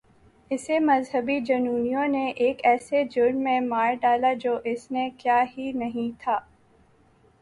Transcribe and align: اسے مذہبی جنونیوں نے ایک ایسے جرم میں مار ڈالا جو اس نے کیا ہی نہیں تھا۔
اسے 0.51 0.77
مذہبی 0.79 1.39
جنونیوں 1.39 2.07
نے 2.07 2.25
ایک 2.37 2.61
ایسے 2.63 3.03
جرم 3.11 3.37
میں 3.37 3.59
مار 3.61 3.93
ڈالا 4.01 4.33
جو 4.33 4.57
اس 4.65 4.89
نے 4.91 5.09
کیا 5.17 5.43
ہی 5.57 5.71
نہیں 5.71 6.09
تھا۔ 6.19 6.39